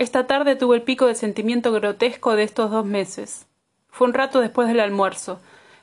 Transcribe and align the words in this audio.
Esta 0.00 0.26
tarde 0.26 0.56
tuve 0.56 0.76
el 0.76 0.82
pico 0.82 1.04
de 1.04 1.14
sentimiento 1.14 1.72
grotesco 1.72 2.34
de 2.34 2.42
estos 2.42 2.70
dos 2.70 2.86
meses. 2.86 3.46
Fue 3.90 4.08
un 4.08 4.14
rato 4.14 4.40
después 4.40 4.66
del 4.66 4.80
almuerzo, 4.80 5.40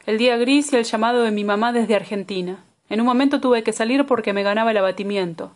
el 0.07 0.17
día 0.17 0.37
gris 0.37 0.73
y 0.73 0.75
el 0.75 0.85
llamado 0.85 1.21
de 1.21 1.29
mi 1.29 1.43
mamá 1.43 1.71
desde 1.71 1.93
Argentina. 1.93 2.63
En 2.89 2.99
un 2.99 3.05
momento 3.05 3.39
tuve 3.39 3.61
que 3.61 3.73
salir 3.73 4.07
porque 4.07 4.33
me 4.33 4.41
ganaba 4.41 4.71
el 4.71 4.77
abatimiento. 4.77 5.51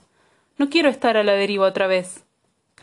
No 0.59 0.69
quiero 0.69 0.89
estar 0.89 1.17
a 1.17 1.23
la 1.23 1.31
deriva 1.31 1.65
otra 1.65 1.87
vez. 1.87 2.23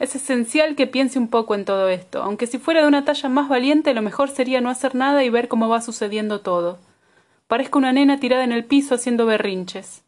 Es 0.00 0.16
esencial 0.16 0.75
que 0.75 0.88
piense 0.88 1.16
un 1.16 1.29
poco 1.29 1.54
en 1.54 1.64
todo 1.64 1.88
esto, 1.88 2.24
aunque 2.24 2.48
si 2.48 2.58
fuera 2.58 2.82
de 2.82 2.88
una 2.88 3.04
talla 3.04 3.29
más 3.29 3.48
valiente 3.48 3.95
lo 3.95 4.02
mejor 4.02 4.30
sería 4.30 4.60
no 4.60 4.70
hacer 4.70 4.96
nada 4.96 5.22
y 5.22 5.30
ver 5.30 5.46
cómo 5.46 5.68
va 5.68 5.81
sucediendo 5.81 6.40
todo. 6.40 6.81
Parezco 7.46 7.79
una 7.79 7.92
nena 7.92 8.18
tirada 8.18 8.42
en 8.42 8.50
el 8.50 8.64
piso 8.64 8.96
haciendo 8.96 9.26
berrinches. 9.26 10.03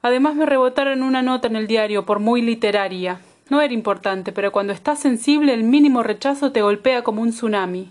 Además 0.00 0.36
me 0.36 0.46
rebotaron 0.46 1.02
una 1.02 1.22
nota 1.22 1.48
en 1.48 1.56
el 1.56 1.66
diario 1.66 2.06
por 2.06 2.20
muy 2.20 2.40
literaria. 2.40 3.20
No 3.50 3.62
era 3.62 3.72
importante, 3.72 4.32
pero 4.32 4.52
cuando 4.52 4.72
estás 4.72 4.98
sensible 4.98 5.54
el 5.54 5.62
mínimo 5.62 6.02
rechazo 6.02 6.52
te 6.52 6.62
golpea 6.62 7.02
como 7.02 7.22
un 7.22 7.30
tsunami. 7.30 7.90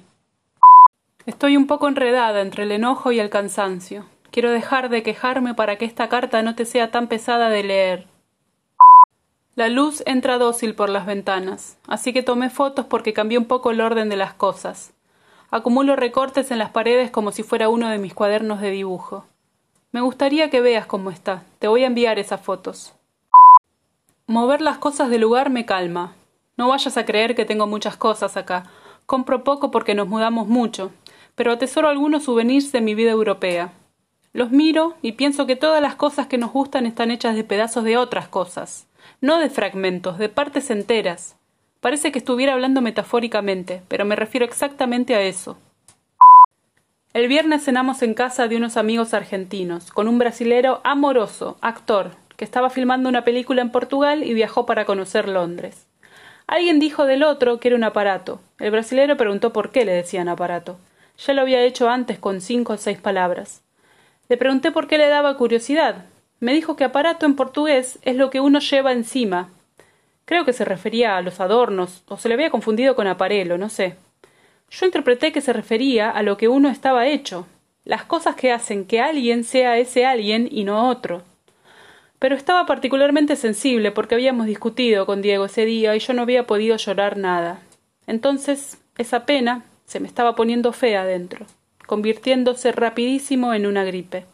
Estoy 1.26 1.58
un 1.58 1.66
poco 1.68 1.88
enredada 1.88 2.42
entre 2.42 2.64
el 2.64 2.72
enojo 2.72 3.12
y 3.12 3.20
el 3.20 3.30
cansancio. 3.30 4.06
Quiero 4.32 4.52
dejar 4.52 4.90
de 4.90 5.02
quejarme 5.02 5.56
para 5.56 5.78
que 5.78 5.86
esta 5.86 6.10
carta 6.10 6.44
no 6.44 6.56
te 6.56 6.66
sea 6.66 6.92
tan 6.92 7.08
pesada 7.08 7.50
de 7.50 7.64
leer. 7.64 8.08
La 9.56 9.70
luz 9.70 10.04
entra 10.06 10.38
dócil 10.38 10.76
por 10.76 10.90
las 10.90 11.08
ventanas, 11.08 11.80
así 11.88 12.14
que 12.14 12.22
tomé 12.22 12.52
fotos 12.52 12.86
porque 12.86 13.14
cambié 13.14 13.40
un 13.40 13.46
poco 13.46 13.72
el 13.72 13.82
orden 13.82 14.10
de 14.10 14.16
las 14.16 14.36
cosas. 14.36 14.94
Acumulo 15.50 15.96
recortes 15.96 16.52
en 16.52 16.60
las 16.60 16.70
paredes 16.70 17.10
como 17.10 17.32
si 17.32 17.42
fuera 17.42 17.68
uno 17.68 17.90
de 17.90 17.98
mis 17.98 18.14
cuadernos 18.14 18.62
de 18.62 18.70
dibujo. 18.70 19.26
Me 19.92 20.02
gustaría 20.02 20.52
que 20.52 20.62
veas 20.62 20.86
cómo 20.86 21.10
está. 21.10 21.44
Te 21.58 21.68
voy 21.68 21.84
a 21.84 21.88
enviar 21.88 22.20
esas 22.20 22.42
fotos. 22.42 22.94
Mover 24.30 24.60
las 24.60 24.78
cosas 24.78 25.10
del 25.10 25.22
lugar 25.22 25.50
me 25.50 25.66
calma. 25.66 26.14
No 26.58 26.68
vayas 26.68 26.98
a 26.98 27.06
creer 27.06 27.34
que 27.34 27.46
tengo 27.46 27.66
muchas 27.66 27.96
cosas 27.96 28.36
acá. 28.36 28.66
Compro 29.06 29.46
poco 29.46 29.72
porque 29.72 29.96
nos 29.96 30.10
mudamos 30.10 30.50
mucho, 30.50 30.92
pero 31.36 31.54
atesoro 31.54 31.88
algunos 31.88 32.26
souvenirs 32.26 32.74
de 32.74 32.82
mi 32.82 32.94
vida 32.94 33.12
europea. 33.12 33.72
Los 34.34 34.52
miro 34.52 34.96
y 35.02 35.14
pienso 35.14 35.48
que 35.48 35.56
todas 35.56 35.82
las 35.82 35.96
cosas 35.96 36.28
que 36.28 36.38
nos 36.38 36.52
gustan 36.52 36.86
están 36.86 37.10
hechas 37.10 37.38
de 37.38 37.46
pedazos 37.46 37.86
de 37.86 37.96
otras 37.96 38.28
cosas, 38.28 38.88
no 39.22 39.40
de 39.40 39.50
fragmentos, 39.50 40.18
de 40.18 40.28
partes 40.28 40.72
enteras. 40.72 41.38
Parece 41.80 42.12
que 42.12 42.20
estuviera 42.20 42.52
hablando 42.52 42.82
metafóricamente, 42.82 43.82
pero 43.88 44.04
me 44.04 44.18
refiero 44.18 44.46
exactamente 44.46 45.16
a 45.16 45.22
eso. 45.22 45.58
El 47.14 47.30
viernes 47.30 47.64
cenamos 47.64 48.02
en 48.02 48.14
casa 48.14 48.50
de 48.50 48.58
unos 48.58 48.76
amigos 48.76 49.14
argentinos, 49.14 49.90
con 49.90 50.10
un 50.10 50.20
brasilero 50.20 50.82
amoroso, 50.84 51.58
actor, 51.62 52.12
que 52.38 52.46
estaba 52.46 52.70
filmando 52.70 53.10
una 53.10 53.26
película 53.26 53.62
en 53.62 53.72
Portugal 53.72 54.24
y 54.24 54.34
viajó 54.34 54.66
para 54.66 54.86
conocer 54.86 55.28
Londres. 55.28 55.86
Alguien 56.48 56.80
dijo 56.80 57.06
del 57.06 57.24
otro 57.24 57.60
que 57.60 57.68
era 57.68 57.76
un 57.76 57.84
aparato. 57.84 58.40
El 58.60 58.72
brasilero 58.72 59.18
preguntó 59.18 59.52
por 59.52 59.72
qué 59.72 59.84
le 59.84 59.92
decían 59.92 60.30
aparato. 60.30 60.78
Ya 61.18 61.34
lo 61.34 61.42
había 61.42 61.62
hecho 61.64 61.90
antes 61.90 62.20
con 62.20 62.40
cinco 62.40 62.74
o 62.74 62.78
seis 62.78 63.00
palabras. 63.00 63.64
Le 64.30 64.38
pregunté 64.38 64.72
por 64.72 64.88
qué 64.88 64.98
le 64.98 65.08
daba 65.08 65.36
curiosidad. 65.36 66.06
Me 66.40 66.54
dijo 66.54 66.76
que 66.76 66.84
aparato 66.84 67.26
en 67.26 67.36
portugués 67.36 68.00
es 68.04 68.16
lo 68.16 68.30
que 68.30 68.40
uno 68.40 68.60
lleva 68.60 68.94
encima. 68.94 69.50
Creo 70.26 70.46
que 70.46 70.54
se 70.54 70.64
refería 70.64 71.18
a 71.18 71.22
los 71.22 71.40
adornos, 71.40 72.04
o 72.08 72.18
se 72.18 72.28
le 72.28 72.36
había 72.36 72.50
confundido 72.52 72.96
con 72.96 73.08
aparelo, 73.08 73.58
no 73.58 73.70
sé. 73.70 73.96
Yo 74.70 74.86
interpreté 74.86 75.32
que 75.32 75.42
se 75.42 75.54
refería 75.54 76.10
a 76.12 76.22
lo 76.22 76.38
que 76.38 76.50
uno 76.50 76.70
estaba 76.70 77.08
hecho, 77.08 77.48
las 77.86 78.04
cosas 78.04 78.36
que 78.36 78.52
hacen 78.52 78.86
que 78.86 79.00
alguien 79.00 79.46
sea 79.46 79.78
ese 79.78 80.06
alguien 80.06 80.48
y 80.52 80.66
no 80.66 80.90
otro. 80.90 81.24
Pero 82.20 82.36
estaba 82.36 82.66
particularmente 82.66 83.36
sensible 83.36 83.92
porque 83.92 84.16
habíamos 84.16 84.48
discutido 84.48 85.06
con 85.06 85.22
Diego 85.22 85.46
ese 85.46 85.66
día 85.66 85.96
y 85.96 86.00
yo 86.00 86.14
no 86.14 86.24
había 86.24 86.48
podido 86.48 86.76
llorar 86.78 87.18
nada. 87.18 87.62
Entonces, 88.08 88.80
esa 88.98 89.26
pena 89.26 89.66
se 89.86 90.00
me 90.00 90.08
estaba 90.08 90.36
poniendo 90.36 90.74
fea 90.74 91.06
dentro, 91.06 91.46
convirtiéndose 91.86 92.72
rapidísimo 92.72 93.54
en 93.54 93.68
una 93.68 93.84
gripe. 93.84 94.26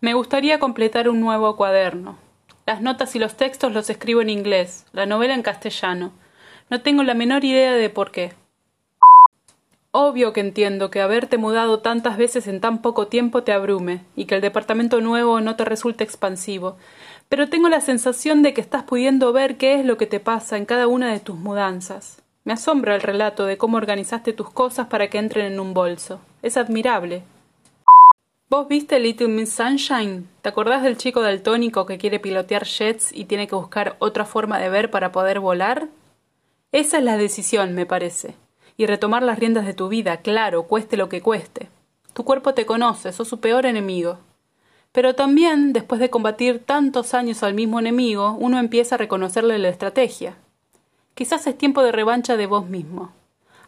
Me 0.00 0.14
gustaría 0.14 0.58
completar 0.58 1.08
un 1.08 1.20
nuevo 1.20 1.56
cuaderno. 1.56 2.18
Las 2.66 2.80
notas 2.80 3.16
y 3.16 3.18
los 3.18 3.36
textos 3.36 3.72
los 3.72 3.90
escribo 3.90 4.22
en 4.22 4.30
inglés, 4.30 4.86
la 4.92 5.06
novela 5.06 5.34
en 5.34 5.42
castellano. 5.42 6.12
No 6.70 6.82
tengo 6.82 7.02
la 7.02 7.14
menor 7.14 7.44
idea 7.44 7.72
de 7.72 7.90
por 7.90 8.10
qué. 8.10 8.32
Obvio 9.96 10.32
que 10.32 10.40
entiendo 10.40 10.90
que 10.90 11.00
haberte 11.00 11.38
mudado 11.38 11.78
tantas 11.78 12.16
veces 12.16 12.48
en 12.48 12.60
tan 12.60 12.82
poco 12.82 13.06
tiempo 13.06 13.44
te 13.44 13.52
abrume 13.52 14.00
y 14.16 14.24
que 14.24 14.34
el 14.34 14.40
departamento 14.40 15.00
nuevo 15.00 15.40
no 15.40 15.54
te 15.54 15.64
resulte 15.64 16.02
expansivo, 16.02 16.76
pero 17.28 17.48
tengo 17.48 17.68
la 17.68 17.80
sensación 17.80 18.42
de 18.42 18.54
que 18.54 18.60
estás 18.60 18.82
pudiendo 18.82 19.32
ver 19.32 19.56
qué 19.56 19.78
es 19.78 19.86
lo 19.86 19.96
que 19.96 20.08
te 20.08 20.18
pasa 20.18 20.56
en 20.56 20.64
cada 20.64 20.88
una 20.88 21.12
de 21.12 21.20
tus 21.20 21.36
mudanzas. 21.36 22.20
Me 22.42 22.54
asombra 22.54 22.96
el 22.96 23.02
relato 23.02 23.46
de 23.46 23.56
cómo 23.56 23.76
organizaste 23.76 24.32
tus 24.32 24.50
cosas 24.50 24.88
para 24.88 25.08
que 25.10 25.18
entren 25.18 25.52
en 25.52 25.60
un 25.60 25.74
bolso. 25.74 26.18
Es 26.42 26.56
admirable. 26.56 27.22
¿Vos 28.50 28.66
viste 28.66 28.98
Little 28.98 29.28
Miss 29.28 29.52
Sunshine? 29.52 30.26
¿Te 30.42 30.48
acordás 30.48 30.82
del 30.82 30.96
chico 30.96 31.20
daltónico 31.22 31.86
que 31.86 31.98
quiere 31.98 32.18
pilotear 32.18 32.64
jets 32.64 33.12
y 33.12 33.26
tiene 33.26 33.46
que 33.46 33.54
buscar 33.54 33.94
otra 34.00 34.24
forma 34.24 34.58
de 34.58 34.70
ver 34.70 34.90
para 34.90 35.12
poder 35.12 35.38
volar? 35.38 35.86
Esa 36.72 36.98
es 36.98 37.04
la 37.04 37.16
decisión, 37.16 37.76
me 37.76 37.86
parece 37.86 38.34
y 38.76 38.86
retomar 38.86 39.22
las 39.22 39.38
riendas 39.38 39.66
de 39.66 39.74
tu 39.74 39.88
vida, 39.88 40.18
claro, 40.18 40.64
cueste 40.64 40.96
lo 40.96 41.08
que 41.08 41.20
cueste. 41.20 41.68
Tu 42.12 42.24
cuerpo 42.24 42.54
te 42.54 42.66
conoce, 42.66 43.12
sos 43.12 43.28
su 43.28 43.40
peor 43.40 43.66
enemigo. 43.66 44.18
Pero 44.92 45.14
también, 45.14 45.72
después 45.72 46.00
de 46.00 46.10
combatir 46.10 46.60
tantos 46.64 47.14
años 47.14 47.42
al 47.42 47.54
mismo 47.54 47.80
enemigo, 47.80 48.36
uno 48.38 48.58
empieza 48.58 48.94
a 48.94 48.98
reconocerle 48.98 49.58
la 49.58 49.68
estrategia. 49.68 50.36
Quizás 51.14 51.46
es 51.46 51.58
tiempo 51.58 51.82
de 51.82 51.92
revancha 51.92 52.36
de 52.36 52.46
vos 52.46 52.68
mismo. 52.68 53.12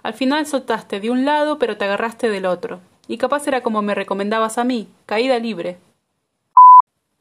Al 0.03 0.15
final 0.15 0.47
soltaste 0.47 1.01
de 1.01 1.11
un 1.11 1.25
lado, 1.25 1.59
pero 1.59 1.77
te 1.77 1.85
agarraste 1.85 2.31
del 2.31 2.47
otro. 2.47 2.81
Y 3.09 3.19
capaz 3.19 3.47
era 3.49 3.63
como 3.63 3.83
me 3.83 3.95
recomendabas 3.95 4.59
a 4.59 4.65
mí, 4.65 4.89
caída 5.05 5.39
libre. 5.39 5.79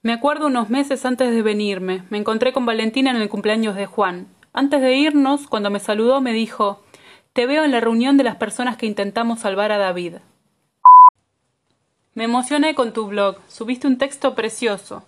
Me 0.03 0.13
acuerdo 0.13 0.45
unos 0.45 0.69
meses 0.69 1.03
antes 1.03 1.31
de 1.31 1.41
venirme, 1.41 2.03
me 2.12 2.19
encontré 2.19 2.53
con 2.53 2.68
Valentina 2.68 3.09
en 3.09 3.18
el 3.18 3.29
cumpleaños 3.29 3.75
de 3.75 3.88
Juan. 3.88 4.28
Antes 4.53 4.81
de 4.81 4.95
irnos, 4.95 5.47
cuando 5.47 5.72
me 5.72 5.79
saludó, 5.79 6.22
me 6.22 6.31
dijo 6.31 6.79
te 7.35 7.46
veo 7.47 7.66
en 7.66 7.72
la 7.72 7.81
reunión 7.81 8.16
de 8.16 8.23
las 8.23 8.38
personas 8.38 8.78
que 8.78 8.85
intentamos 8.85 9.41
salvar 9.41 9.73
a 9.73 9.78
David. 9.78 10.16
Me 12.13 12.23
emocioné 12.23 12.75
con 12.75 12.94
tu 12.94 13.07
blog. 13.07 13.40
Subiste 13.50 13.88
un 13.88 13.97
texto 13.97 14.35
precioso. 14.35 15.03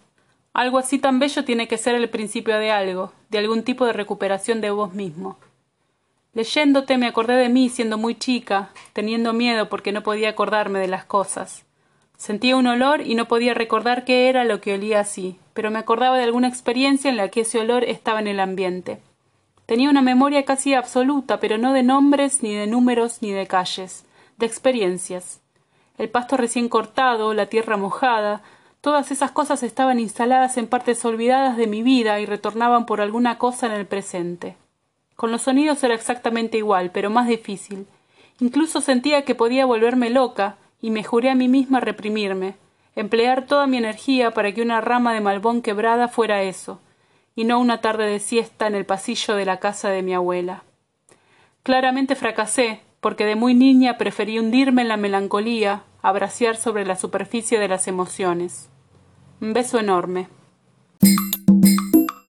Algo 0.52 0.78
así 0.78 1.00
tan 1.00 1.20
bello 1.20 1.46
tiene 1.46 1.70
que 1.70 1.78
ser 1.78 1.96
el 1.96 2.10
principio 2.10 2.60
de 2.60 2.70
algo, 2.70 3.14
de 3.30 3.38
algún 3.38 3.64
tipo 3.64 3.86
de 3.86 3.94
recuperación 3.94 4.60
de 4.60 4.72
vos 4.72 4.94
mismo. 4.94 5.38
Leyéndote 6.34 6.98
me 6.98 7.08
acordé 7.08 7.36
de 7.36 7.48
mí 7.48 7.70
siendo 7.70 7.98
muy 7.98 8.16
chica, 8.16 8.72
teniendo 8.92 9.32
miedo 9.32 9.70
porque 9.70 9.94
no 9.94 10.04
podía 10.04 10.28
acordarme 10.28 10.80
de 10.80 10.90
las 10.90 11.06
cosas. 11.06 11.64
Sentía 12.18 12.58
un 12.58 12.68
olor 12.68 13.08
y 13.08 13.16
no 13.16 13.30
podía 13.30 13.54
recordar 13.54 14.04
qué 14.04 14.28
era 14.28 14.44
lo 14.44 14.60
que 14.60 14.74
olía 14.74 15.00
así, 15.00 15.40
pero 15.54 15.72
me 15.72 15.80
acordaba 15.80 16.18
de 16.18 16.26
alguna 16.26 16.50
experiencia 16.50 17.10
en 17.10 17.16
la 17.16 17.30
que 17.30 17.42
ese 17.42 17.60
olor 17.60 17.86
estaba 17.86 18.20
en 18.20 18.28
el 18.28 18.42
ambiente. 18.42 19.00
Tenía 19.68 19.90
una 19.90 20.02
memoria 20.02 20.46
casi 20.46 20.74
absoluta, 20.74 21.42
pero 21.42 21.58
no 21.58 21.74
de 21.74 21.84
nombres, 21.84 22.42
ni 22.42 22.56
de 22.56 22.68
números, 22.68 23.18
ni 23.22 23.32
de 23.32 23.48
calles, 23.48 24.06
de 24.38 24.46
experiencias. 24.46 25.42
El 25.98 26.08
pasto 26.10 26.38
recién 26.38 26.70
cortado, 26.70 27.34
la 27.34 27.48
tierra 27.48 27.76
mojada, 27.76 28.44
todas 28.80 29.12
esas 29.12 29.32
cosas 29.32 29.64
estaban 29.64 30.00
instaladas 30.00 30.56
en 30.56 30.68
partes 30.68 31.04
olvidadas 31.04 31.58
de 31.58 31.68
mi 31.68 31.84
vida 31.84 32.22
y 32.22 32.26
retornaban 32.26 32.86
por 32.86 33.02
alguna 33.02 33.38
cosa 33.38 33.66
en 33.66 33.74
el 33.74 33.86
presente. 33.86 34.56
Con 35.18 35.32
los 35.32 35.42
sonidos 35.42 35.84
era 35.84 35.96
exactamente 35.96 36.58
igual, 36.58 36.92
pero 36.92 37.10
más 37.10 37.28
difícil. 37.28 37.88
Incluso 38.40 38.80
sentía 38.80 39.26
que 39.26 39.36
podía 39.36 39.66
volverme 39.66 40.10
loca, 40.10 40.56
y 40.82 40.92
me 40.92 41.04
juré 41.04 41.30
a 41.30 41.36
mí 41.36 41.50
misma 41.50 41.82
reprimirme, 41.82 42.56
emplear 42.96 43.46
toda 43.46 43.68
mi 43.68 43.76
energía 43.76 44.32
para 44.32 44.54
que 44.54 44.62
una 44.62 44.80
rama 44.80 45.14
de 45.14 45.20
malbón 45.20 45.62
quebrada 45.62 46.08
fuera 46.08 46.44
eso, 46.44 46.80
y 47.38 47.44
no 47.44 47.60
una 47.60 47.82
tarde 47.82 48.08
de 48.08 48.20
siesta 48.20 48.66
en 48.66 48.74
el 48.74 48.88
pasillo 48.88 49.36
de 49.36 49.46
la 49.46 49.60
casa 49.60 49.90
de 49.90 50.02
mi 50.02 50.16
abuela. 50.16 50.64
Claramente 51.62 52.16
fracasé, 52.16 52.82
porque 53.00 53.26
de 53.26 53.36
muy 53.36 53.54
niña 53.54 54.00
preferí 54.00 54.40
hundirme 54.40 54.82
en 54.82 54.88
la 54.88 54.98
melancolía, 54.98 55.84
a 56.02 56.12
sobre 56.58 56.84
la 56.84 56.96
superficie 56.96 57.60
de 57.60 57.68
las 57.68 57.88
emociones. 57.88 58.70
Un 59.40 59.54
beso 59.54 59.78
enorme. 59.78 60.30